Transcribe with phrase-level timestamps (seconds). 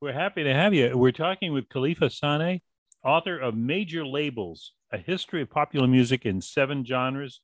[0.00, 0.96] We're happy to have you.
[0.96, 2.60] We're talking with Kelefa Sanneh,
[3.04, 7.40] author of Major Labels, a history of popular music in seven genres.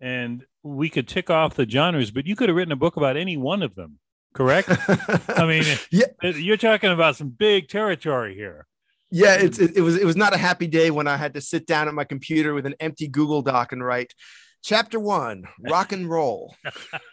[0.00, 3.18] And we could tick off the genres, but you could have written a book about
[3.18, 3.98] any one of them,
[4.32, 4.70] correct?
[5.28, 6.06] I mean, yeah.
[6.24, 8.66] Uh, you're talking about some big territory here.
[9.10, 11.42] Yeah, it's, it, it was it was not a happy day when I had to
[11.42, 14.14] sit down at my computer with an empty Google Doc and write
[14.62, 16.54] chapter one, rock and roll.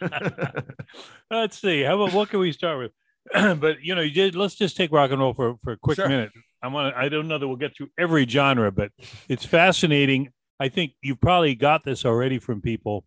[1.30, 1.82] Let's see.
[1.82, 2.92] How about what can we start with?
[3.58, 5.96] but you know, you did, let's just take rock and roll for, for a quick
[5.96, 6.08] sure.
[6.08, 6.30] minute.
[6.62, 8.90] I want I don't know that we'll get through every genre, but
[9.28, 10.30] it's fascinating.
[10.58, 13.04] I think you've probably got this already from people.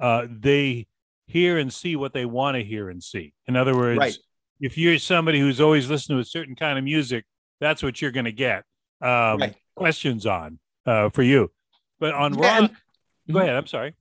[0.00, 0.86] Uh, they
[1.26, 3.34] hear and see what they want to hear and see.
[3.46, 4.16] In other words, right.
[4.60, 7.24] if you're somebody who's always listened to a certain kind of music,
[7.60, 8.64] that's what you're going to get
[9.00, 9.54] um, right.
[9.76, 11.52] questions on uh, for you.
[12.00, 13.54] But on yeah, rock, and- go ahead.
[13.54, 13.94] I'm sorry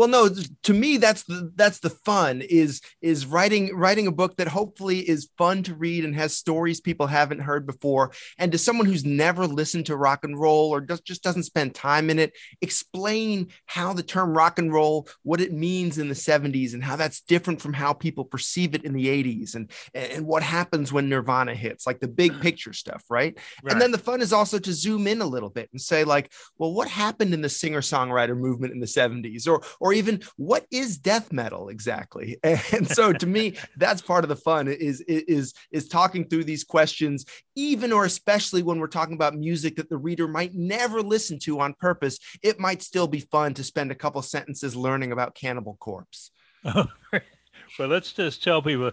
[0.00, 0.30] well no
[0.62, 5.00] to me that's the that's the fun is is writing writing a book that hopefully
[5.00, 9.04] is fun to read and has stories people haven't heard before and to someone who's
[9.04, 13.48] never listened to rock and roll or does, just doesn't spend time in it explain
[13.66, 17.20] how the term rock and roll what it means in the 70s and how that's
[17.20, 21.54] different from how people perceive it in the 80s and and what happens when nirvana
[21.54, 23.72] hits like the big picture stuff right, right.
[23.74, 26.32] and then the fun is also to zoom in a little bit and say like
[26.56, 30.66] well what happened in the singer songwriter movement in the 70s or or even what
[30.70, 32.38] is death metal exactly?
[32.44, 36.64] And so to me that's part of the fun is is is talking through these
[36.64, 37.24] questions
[37.56, 41.60] even or especially when we're talking about music that the reader might never listen to
[41.60, 45.76] on purpose it might still be fun to spend a couple sentences learning about cannibal
[45.80, 46.30] corpse.
[47.78, 48.88] Well let's just tell people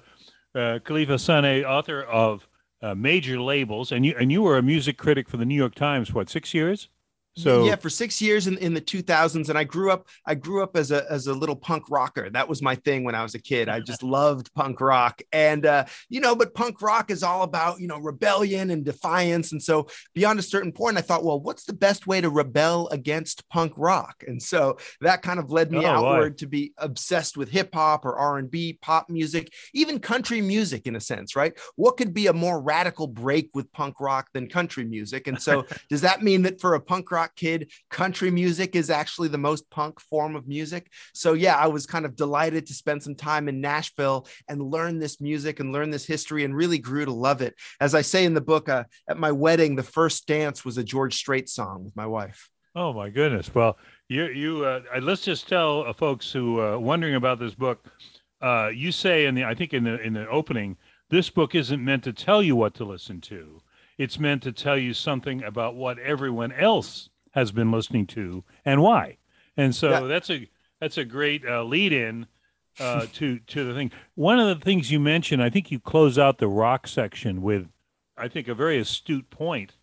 [0.56, 2.48] uh, kelefa sanneh author of
[2.82, 5.74] uh, major labels and you and you were a music critic for the new york
[5.74, 6.90] times what six years
[7.38, 10.08] so yeah, for six years in, in the 2000s, and I grew up.
[10.26, 12.30] I grew up as a as a little punk rocker.
[12.30, 13.70] That was my thing when I was a kid.
[13.70, 17.80] I just loved punk rock, and uh, you know, but punk rock is all about
[17.80, 19.52] you know rebellion and defiance.
[19.52, 22.88] And so beyond a certain point, I thought, well, what's the best way to rebel
[22.90, 24.24] against punk rock?
[24.28, 28.04] And so that kind of led me oh, outward to be obsessed with hip hop
[28.06, 31.54] or R and B, pop music, even country music in a sense, right?
[31.76, 35.28] What could be a more radical break with punk rock than country music?
[35.28, 38.90] And so does that mean that for a punk rock rock kid, country music is
[38.90, 40.90] actually the most punk form of music.
[41.14, 45.00] So yeah, I was kind of delighted to spend some time in Nashville and learn
[45.00, 47.56] this music and learn this history and really grew to love it.
[47.82, 50.84] As I say in the book, uh, at my wedding, the first dance was a
[50.84, 52.50] George Strait song with my wife.
[52.76, 53.54] Oh my goodness!
[53.54, 53.78] Well,
[54.08, 57.86] you you uh, let's just tell uh, folks who are uh, wondering about this book.
[58.40, 60.78] Uh, you say in the I think in the in the opening,
[61.10, 63.62] this book isn't meant to tell you what to listen to.
[63.98, 68.82] It's meant to tell you something about what everyone else has been listening to and
[68.82, 69.18] why.
[69.56, 70.00] And so yeah.
[70.02, 70.50] that's a
[70.82, 72.26] that's a great uh, lead in
[72.80, 73.92] uh, to to the thing.
[74.16, 77.68] One of the things you mentioned, I think you close out the rock section with,
[78.18, 79.74] I think, a very astute point,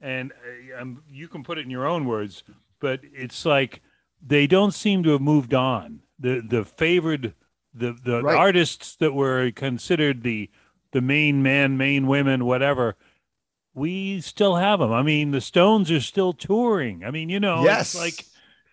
[0.00, 2.42] and uh, um, you can put it in your own words,
[2.80, 3.80] but it's like
[4.20, 6.00] they don't seem to have moved on.
[6.18, 7.34] The the favored
[7.72, 8.36] the the right.
[8.36, 10.50] artists that were considered the
[10.90, 12.96] the main men, main women, whatever
[13.74, 14.92] we still have them.
[14.92, 17.04] I mean, the Stones are still touring.
[17.04, 18.24] I mean, you know, yes, like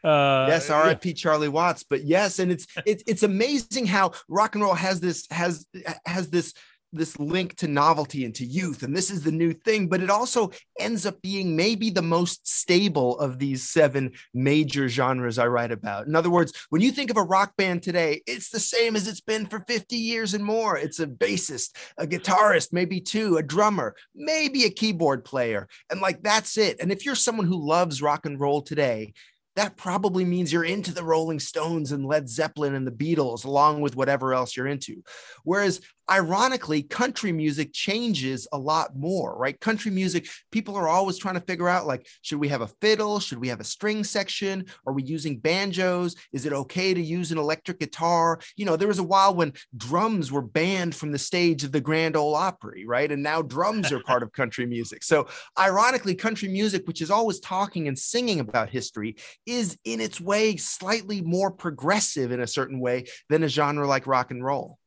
[0.04, 1.14] uh yes rip yeah.
[1.14, 5.28] charlie watts but yes and it's it's it's amazing how rock and roll has this
[5.30, 5.68] has
[6.08, 6.56] has this
[6.94, 10.10] this link to novelty and to youth and this is the new thing but it
[10.10, 15.72] also ends up being maybe the most stable of these seven major genres i write
[15.72, 16.08] about.
[16.08, 19.08] In other words when you think of a rock band today it's the same as
[19.08, 20.78] it's been for 50 years and more.
[20.78, 26.22] It's a bassist a guitarist maybe two a drummer maybe a keyboard player and like
[26.22, 26.80] that's it.
[26.80, 29.14] And if you're someone who loves rock and roll today
[29.56, 33.82] that probably means you're into the Rolling Stones and Led Zeppelin and the Beatles, along
[33.82, 35.04] with whatever else you're into.
[35.44, 35.82] Whereas
[36.12, 39.58] ironically, country music changes a lot more, right?
[39.62, 43.22] Country music, people are always trying to figure out like, should we have a fiddle?
[43.22, 44.66] Should we have a string section?
[44.86, 46.16] Are we using banjos?
[46.34, 48.42] Is it okay to use an electric guitar?
[48.58, 51.80] You know, there was a while when drums were banned from the stage of the
[51.80, 53.10] Grand Ole Opry, right?
[53.10, 55.04] And now drums are part of country music.
[55.04, 59.16] So, ironically, country music, which is always talking and singing about history,
[59.46, 64.08] is in its way slightly more progressive in a certain way than a genre like
[64.08, 64.78] rock and roll.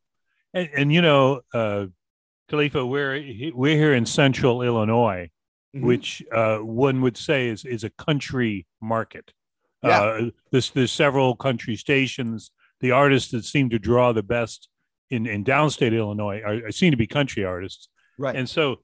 [0.55, 1.87] And, and you know, uh,
[2.51, 5.31] Kelefa, we're we're here in Central Illinois,
[5.75, 5.87] mm-hmm.
[5.87, 9.33] which uh, one would say is is a country market.
[9.83, 10.01] Yeah.
[10.01, 12.51] Uh, there's there's several country stations.
[12.81, 14.69] The artists that seem to draw the best
[15.11, 17.89] in in downstate Illinois are, are seem to be country artists.
[18.19, 18.37] Right.
[18.37, 18.77] And so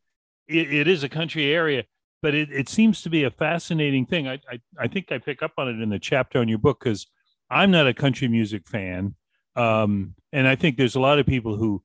[0.48, 1.84] it, it is a country area,
[2.22, 4.26] but it, it seems to be a fascinating thing.
[4.26, 6.80] I, I I think I pick up on it in the chapter on your book
[6.80, 7.06] because
[7.50, 9.14] I'm not a country music fan.
[9.54, 11.82] Um, and I think there's a lot of people who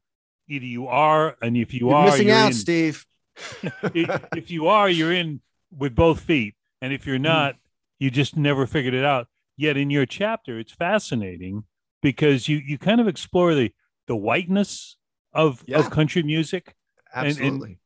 [0.47, 3.06] either you are, and if you You're are, missing out, in, Steve.
[3.94, 5.42] if you are, you're in
[5.75, 7.21] with both feet, and if you're Mm.
[7.24, 7.56] not,
[8.00, 9.27] you just never figured it out.
[9.57, 11.63] Yet in your chapter, it's fascinating
[12.01, 13.71] because you you kind of explore the
[14.07, 14.98] the whiteness
[15.33, 15.80] of Yeah.
[15.80, 16.75] of country music.
[17.13, 17.80] and- Absolutely.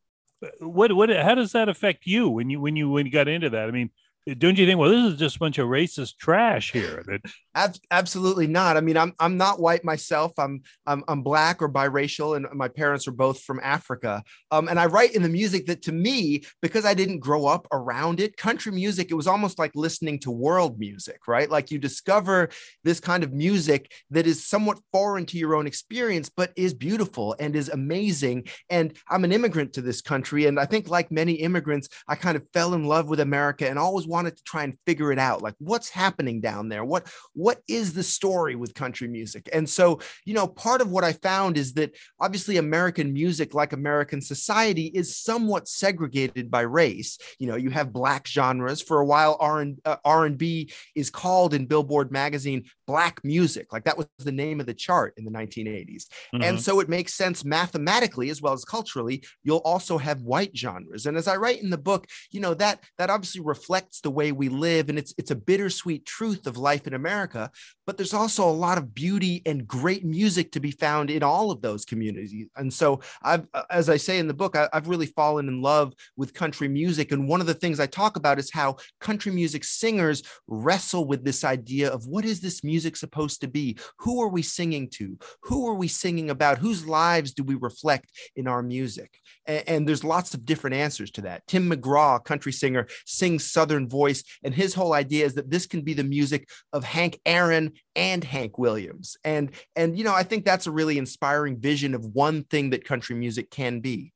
[0.60, 3.50] What what how does that affect you when you when you when you got into
[3.52, 3.68] that?
[3.68, 3.92] I mean,
[4.38, 4.80] don't you think?
[4.80, 7.04] Well, this is just a bunch of racist trash here.
[7.08, 7.22] That
[7.60, 8.78] Ab- absolutely not.
[8.78, 10.32] I mean, I'm I'm not white myself.
[10.38, 14.24] I'm I'm I'm black or biracial, and my parents are both from Africa.
[14.50, 17.68] Um, and I write in the music that to me, because I didn't grow up
[17.74, 21.50] around it, country music, it was almost like listening to world music, right?
[21.50, 22.48] Like you discover
[22.86, 27.36] this kind of music that is somewhat foreign to your own experience, but is beautiful
[27.42, 28.48] and is amazing.
[28.70, 32.38] And I'm an immigrant to this country, and I think like many immigrants, I kind
[32.38, 35.42] of fell in love with America and always wanted to try and figure it out,
[35.42, 39.50] like what's happening down there, what what is the story with country music?
[39.52, 43.74] And so, you know, part of what I found is that obviously American music, like
[43.74, 47.18] American society, is somewhat segregated by race.
[47.40, 48.82] You know, you have black genres.
[48.82, 53.24] For a while, R and uh, R and B is called in Billboard magazine black
[53.24, 53.72] music.
[53.72, 56.08] Like that was the name of the chart in the 1980s.
[56.34, 56.42] Mm-hmm.
[56.42, 59.24] And so it makes sense mathematically as well as culturally.
[59.44, 61.06] You'll also have white genres.
[61.06, 64.32] And as I write in the book, you know that that obviously reflects the way
[64.32, 67.29] we live, and it's it's a bittersweet truth of life in America.
[67.36, 67.52] America
[67.90, 71.50] but there's also a lot of beauty and great music to be found in all
[71.50, 72.48] of those communities.
[72.56, 75.64] And so I've, uh, as I say in the book, I, I've really fallen in
[75.64, 77.12] love with country music.
[77.12, 81.26] And one of the things I talk about is how country music singers wrestle with
[81.26, 83.76] this idea of what is this music supposed to be?
[83.98, 85.18] Who are we singing to?
[85.46, 86.60] Who are we singing about?
[86.60, 89.20] Whose lives do we reflect in our music?
[89.48, 91.48] And, and there's lots of different answers to that.
[91.48, 95.82] Tim McGraw, country singer, sings Southern voice, and his whole idea is that this can
[95.82, 99.18] be the music of Hank Aaron and Hank Williams.
[99.24, 102.86] And and you know, I think that's a really inspiring vision of one thing that
[102.86, 104.14] country music can be.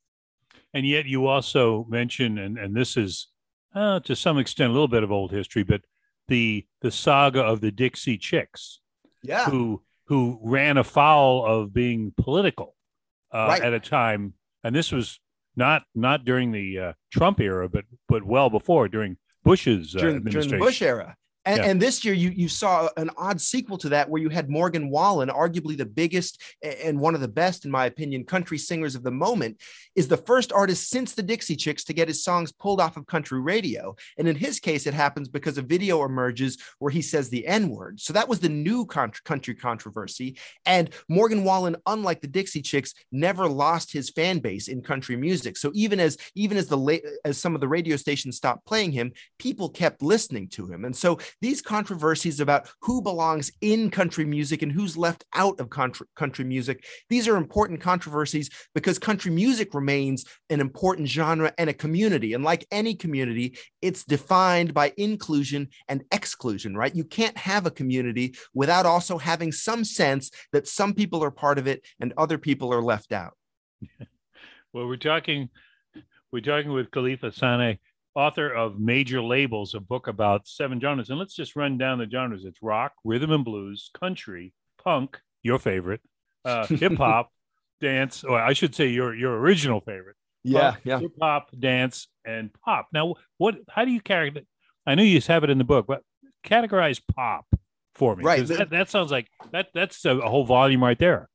[0.74, 3.28] and yet you also mention, and and this is
[3.76, 5.82] uh, to some extent a little bit of old history, but
[6.28, 8.80] the the saga of the Dixie Chicks,
[9.24, 9.46] Yeah.
[9.50, 12.76] who who ran afoul of being political
[13.34, 13.62] uh, Right.
[13.62, 14.34] at a time,
[14.64, 15.20] and this was
[15.56, 20.14] not not during the uh, Trump era, but but well before during Bush's uh, during,
[20.22, 20.60] during the administration.
[20.60, 21.16] Bush era.
[21.46, 21.70] And, Yeah.
[21.70, 24.90] and this year, you you saw an odd sequel to that, where you had Morgan
[24.90, 29.04] Wallen, arguably the biggest and one of the best, in my opinion, country singers of
[29.04, 29.62] the moment,
[29.96, 33.06] is the first artist since the Dixie Chicks to get his songs pulled off of
[33.08, 33.96] country radio.
[34.18, 37.70] And in his case, it happens because a video emerges where he says the N
[37.70, 38.00] word.
[38.00, 40.38] So that was the new country controversy.
[40.66, 45.58] And Morgan Wallen, unlike the Dixie Chicks, never lost his fan base in country music.
[45.58, 49.12] So even as even as the as some of the radio stations stopped playing him,
[49.40, 50.86] people kept listening to him.
[50.86, 55.70] And so these controversies about who belongs in country music and who's left out of
[55.70, 61.70] country, country music, these are important controversies because country music remains an important genre and
[61.70, 62.34] a community.
[62.34, 66.96] And like any community, it's defined by inclusion and exclusion, right?
[66.96, 71.58] You can't have a community without also having some sense that some people are part
[71.58, 73.34] of it and other people are left out.
[74.74, 75.50] Well, we're talking
[76.32, 77.78] we're talking with Kelefa Sanneh,
[78.16, 81.10] author of Major Labels, a book about seven genres.
[81.10, 82.46] And let's just run down the genres.
[82.46, 86.02] It's rock, rhythm and blues, country, punk, your favorite,
[86.46, 87.32] uh, hip hop,
[87.82, 90.16] dance, or I should say your your original favorite.
[90.44, 91.00] Yeah, yeah.
[91.00, 92.90] Hip hop, dance, and pop.
[92.94, 93.56] Now, what?
[93.70, 94.46] How do you characterize?
[94.86, 96.02] I know you have it in the book, but
[96.46, 97.46] categorize pop
[97.96, 98.24] for me.
[98.24, 98.46] Right.
[98.46, 99.68] That, that sounds like that.
[99.74, 101.30] That's a, a whole volume right there.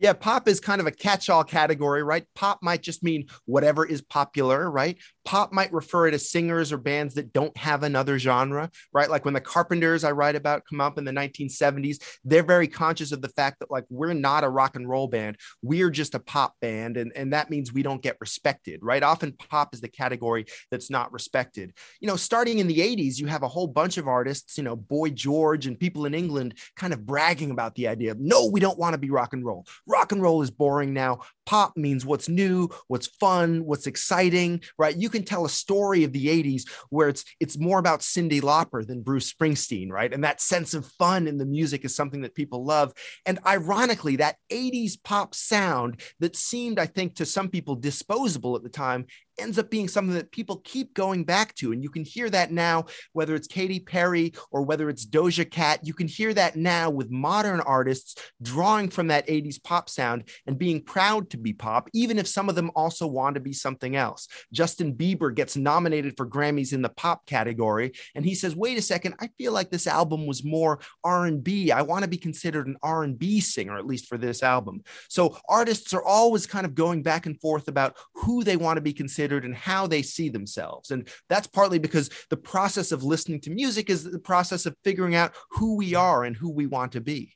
[0.00, 2.24] Yeah, pop is kind of a catch all category, right?
[2.36, 4.96] Pop might just mean whatever is popular, right?
[5.28, 9.10] Pop might refer to singers or bands that don't have another genre, right?
[9.10, 13.12] Like when the Carpenters I write about come up in the 1970s, they're very conscious
[13.12, 16.18] of the fact that, like, we're not a rock and roll band, we're just a
[16.18, 16.96] pop band.
[16.96, 19.02] And, and that means we don't get respected, right?
[19.02, 21.74] Often pop is the category that's not respected.
[22.00, 24.76] You know, starting in the 80s, you have a whole bunch of artists, you know,
[24.76, 28.60] Boy George and people in England kind of bragging about the idea of, no, we
[28.60, 31.18] don't want to be rock and roll rock and roll is boring now.
[31.44, 34.96] Pop means what's new, what's fun, what's exciting, right?
[34.96, 38.86] You can tell a story of the 80s where it's it's more about Cyndi Lauper
[38.86, 40.12] than Bruce Springsteen, right?
[40.12, 42.92] And that sense of fun in the music is something that people love.
[43.26, 48.62] And ironically, that 80s pop sound that seemed, I think, to some people disposable at
[48.62, 49.06] the time
[49.38, 51.72] ends up being something that people keep going back to.
[51.72, 55.80] And you can hear that now, whether it's Katy Perry or whether it's Doja Cat,
[55.82, 60.58] you can hear that now with modern artists drawing from that 80s pop sound and
[60.58, 63.96] being proud to be pop, even if some of them also want to be something
[63.96, 64.28] else.
[64.52, 68.82] Justin Bieber gets nominated for Grammys in the pop category, and he says, "Wait a
[68.82, 71.70] second, I feel like this album was more R&B.
[71.70, 75.92] I want to be considered an R&B singer, at least for this album." So artists
[75.92, 79.27] are always kind of going back and forth about who they want to be considered
[79.44, 80.90] and how they see themselves.
[80.90, 85.14] And that's partly because the process of listening to music is the process of figuring
[85.14, 87.34] out who we are and who we want to be.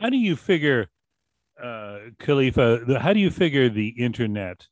[0.00, 0.88] How do you figure,
[1.62, 4.66] uh, Kelefa, how do you figure the internet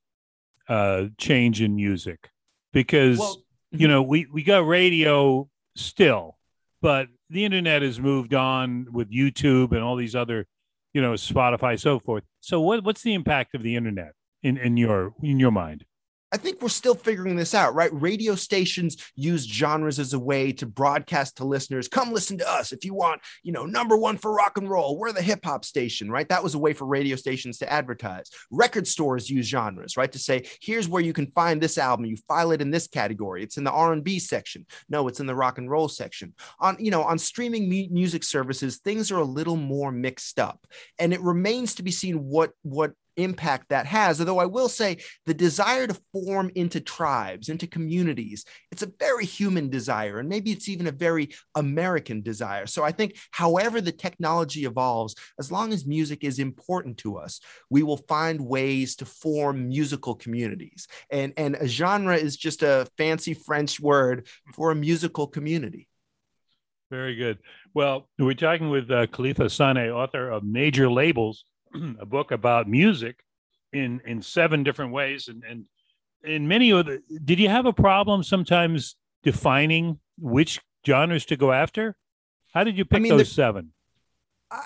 [0.68, 2.30] uh, change in music?
[2.72, 6.38] Because, well, you know, we, we got radio still,
[6.80, 10.46] but the internet has moved on with YouTube and all these other,
[10.92, 12.24] you know, Spotify, so forth.
[12.40, 14.12] So what, what's the impact of the internet
[14.42, 15.84] in, in your in your mind?
[16.32, 17.90] I think we're still figuring this out, right?
[17.92, 21.88] Radio stations use genres as a way to broadcast to listeners.
[21.88, 24.98] Come listen to us if you want, you know, number one for rock and roll.
[24.98, 26.28] We're the hip hop station, right?
[26.28, 28.30] That was a way for radio stations to advertise.
[28.50, 30.10] Record stores use genres, right?
[30.10, 32.06] To say, here's where you can find this album.
[32.06, 33.42] You file it in this category.
[33.42, 34.64] It's in the R&B section.
[34.88, 36.32] No, it's in the rock and roll section.
[36.60, 40.66] On, you know, on streaming music services, things are a little more mixed up,
[40.98, 44.20] and it remains to be seen what what impact that has.
[44.20, 49.24] Although I will say the desire to form into tribes, into communities, it's a very
[49.24, 50.18] human desire.
[50.18, 52.66] And maybe it's even a very American desire.
[52.66, 57.40] So I think, however, the technology evolves, as long as music is important to us,
[57.70, 60.86] we will find ways to form musical communities.
[61.10, 65.88] And, and a genre is just a fancy French word for a musical community.
[66.90, 67.38] Very good.
[67.72, 71.44] Well, we're talking with uh, Kelefa Sanneh, author of Major Labels
[72.00, 73.24] a book about music
[73.72, 75.28] in in seven different ways.
[75.28, 75.64] And and
[76.24, 81.52] in many of the did you have a problem sometimes defining which genres to go
[81.52, 81.96] after?
[82.52, 83.72] How did you pick I mean, those the, seven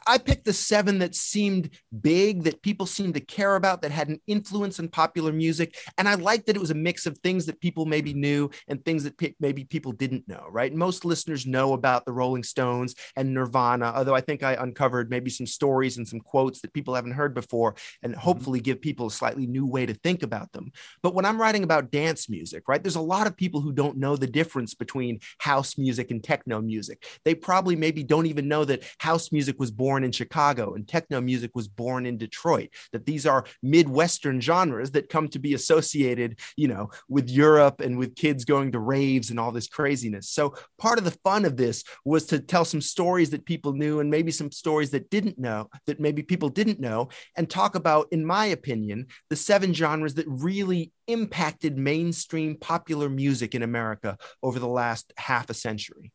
[0.06, 4.08] I picked the seven that seemed big, that people seemed to care about, that had
[4.08, 5.76] an influence in popular music.
[5.96, 8.84] And I liked that it was a mix of things that people maybe knew and
[8.84, 10.74] things that pe- maybe people didn't know, right?
[10.74, 15.30] Most listeners know about the Rolling Stones and Nirvana, although I think I uncovered maybe
[15.30, 18.20] some stories and some quotes that people haven't heard before and mm-hmm.
[18.20, 20.72] hopefully give people a slightly new way to think about them.
[21.02, 23.98] But when I'm writing about dance music, right, there's a lot of people who don't
[23.98, 27.04] know the difference between house music and techno music.
[27.24, 31.20] They probably maybe don't even know that house music was born in Chicago and techno
[31.20, 36.38] music was born in Detroit, that these are Midwestern genres that come to be associated,
[36.56, 40.30] you know, with Europe and with kids going to raves and all this craziness.
[40.30, 44.00] So part of the fun of this was to tell some stories that people knew
[44.00, 48.08] and maybe some stories that didn't know, that maybe people didn't know, and talk about,
[48.12, 54.58] in my opinion, the seven genres that really impacted mainstream popular music in America over
[54.58, 56.12] the last half a century.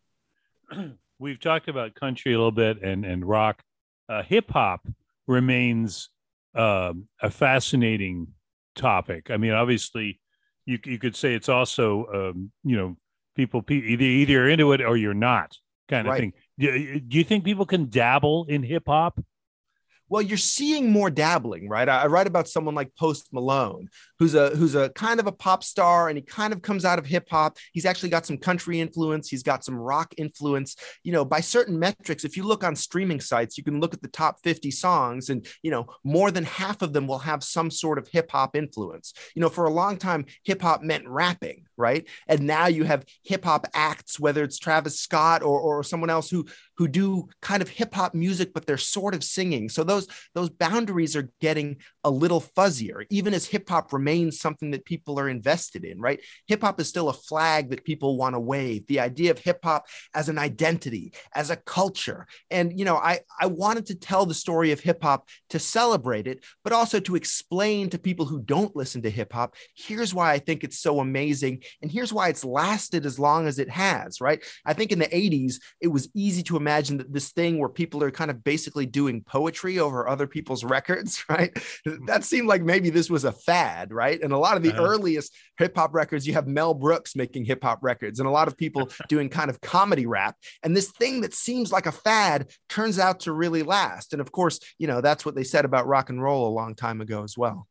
[1.21, 3.61] we've talked about country a little bit and and rock.
[4.09, 4.85] Uh, Hip hop
[5.27, 6.09] remains
[6.55, 8.27] um, a fascinating
[8.75, 9.29] topic.
[9.29, 10.19] I mean, obviously,
[10.65, 12.97] you you could say it's also um, you know
[13.35, 15.55] people either either into it or you're not
[15.87, 16.19] kind of right.
[16.19, 16.33] thing.
[16.59, 19.23] Do, do you think people can dabble in hip hop?
[20.11, 21.87] Well you're seeing more dabbling right?
[21.89, 23.89] I, I, write about someone like post malone
[24.19, 26.99] who's a who's a kind of a pop star and he kind of comes out
[26.99, 27.57] of hip hop.
[27.71, 29.29] He's actually got some country influence.
[29.29, 30.75] He's got some rock influence.
[31.03, 34.01] You know by certain metrics if you look on streaming sites you can look at
[34.01, 37.71] the top 50 songs and you know more than half of them will have some
[37.71, 39.13] sort of hip hop influence.
[39.33, 43.03] You know for a long time hip hop meant rapping right and now you have
[43.23, 46.45] hip hop acts whether it's Travis Scott or or someone else who
[46.81, 49.69] who do kind of hip hop music, but they're sort of singing.
[49.69, 54.71] So those those boundaries are getting a little fuzzier, even as hip hop remains something
[54.71, 56.19] that people are invested in, right?
[56.47, 58.87] Hip hop is still a flag that people want to wave.
[58.87, 59.85] The idea of hip hop
[60.15, 62.25] as an identity, as a culture.
[62.49, 66.25] And you know, I, I wanted to tell the story of hip hop to celebrate
[66.25, 70.31] it, but also to explain to people who don't listen to hip hop, here's why
[70.31, 71.61] I think it's so amazing.
[71.81, 74.43] And here's why it's lasted as long as it has, right?
[74.65, 78.03] I think in the 80s, it was easy to imagine that this thing where people
[78.03, 81.51] are kind of basically doing poetry over other people's records, right?
[82.07, 84.21] That seemed like maybe this was a fad, right?
[84.21, 84.83] And a lot of the uh-huh.
[84.83, 88.47] earliest hip hop records, you have Mel Brooks making hip hop records and a lot
[88.47, 90.35] of people doing kind of comedy rap.
[90.63, 94.13] And this thing that seems like a fad turns out to really last.
[94.13, 96.75] And of course, you know, that's what they said about rock and roll a long
[96.75, 97.67] time ago as well.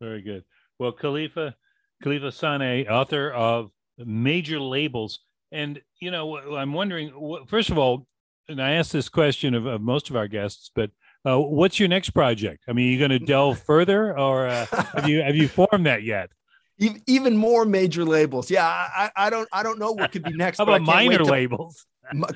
[0.00, 0.44] Very good.
[0.78, 1.54] Well, Kelefa,
[2.02, 5.20] Kelefa Sanneh, author of Major Labels.
[5.52, 8.06] And, you know, I'm wondering, first of all,
[8.48, 10.90] and I asked this question of, of most of our guests, but
[11.24, 12.64] uh, what's your next project?
[12.68, 15.86] I mean, are you going to delve further, or uh, have you have you formed
[15.86, 16.30] that yet?
[16.78, 18.50] even more major labels.
[18.50, 20.58] Yeah, I, I don't I don't know what could be next.
[20.58, 21.86] How about minor labels?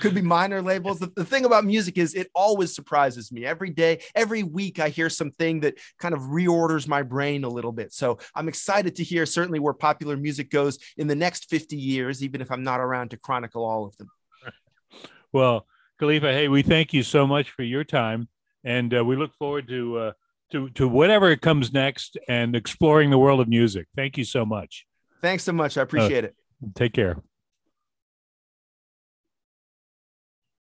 [0.01, 0.99] Could be minor labels.
[0.99, 3.47] The, the, thing about music is it always surprises me.
[3.47, 7.73] Every day, every week, I hear something that kind of reorders my brain a little
[7.73, 7.93] bit.
[7.93, 12.23] So I'm excited to hear certainly where popular music goes in the next 50 years,
[12.23, 14.09] even if I'm not around to chronicle all of them.
[15.33, 15.65] Well,
[16.01, 18.29] Kelefa, hey, we thank you so much for your time,
[18.65, 20.13] and uh, we look forward to uh,
[20.51, 23.87] to to whatever comes next and exploring the world of music.
[23.95, 24.87] Thank you so much.
[25.23, 25.77] Thanks so much.
[25.77, 26.37] I appreciate uh, it.
[26.75, 27.23] Take care.